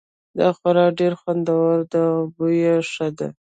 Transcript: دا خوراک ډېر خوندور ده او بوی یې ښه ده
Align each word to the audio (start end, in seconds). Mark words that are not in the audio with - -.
دا 0.37 0.47
خوراک 0.57 0.91
ډېر 0.99 1.13
خوندور 1.21 1.75
ده 1.91 2.01
او 2.13 2.19
بوی 2.35 2.55
یې 2.65 2.75
ښه 2.91 3.07
ده 3.17 3.27